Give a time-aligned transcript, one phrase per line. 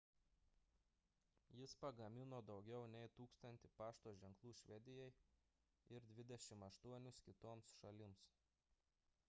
[1.57, 5.11] jis pagamino daugiau nei 1 000 pašto ženklų švedijai
[5.99, 8.27] ir 28 kitoms šalims